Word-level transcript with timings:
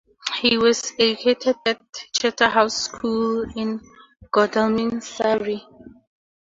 He 0.39 0.57
was 0.57 0.93
educated 0.97 1.57
at 1.63 1.79
Charterhouse 2.17 2.85
School, 2.85 3.43
in 3.55 3.79
Godalming, 4.31 4.99
Surrey. 4.99 5.63